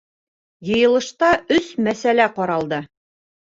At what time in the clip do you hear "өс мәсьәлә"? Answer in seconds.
1.59-2.29